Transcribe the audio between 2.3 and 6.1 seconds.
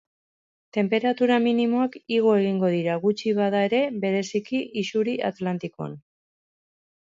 egingo dira, gutxi bada ere, bereziki isuri atlantikoan.